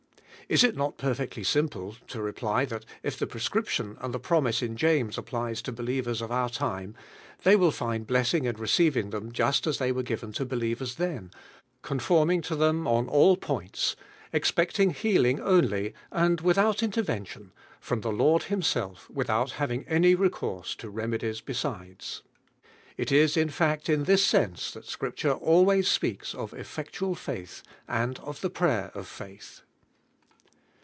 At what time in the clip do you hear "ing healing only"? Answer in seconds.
14.77-15.93